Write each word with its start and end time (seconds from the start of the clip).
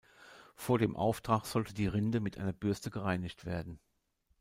Vor 0.55 0.79
dem 0.79 0.95
Auftrag 0.95 1.45
sollte 1.45 1.75
die 1.75 1.85
Rinde 1.85 2.21
mit 2.21 2.39
einer 2.39 2.53
Bürste 2.53 2.89
gereinigt 2.89 3.45
werden. 3.45 3.77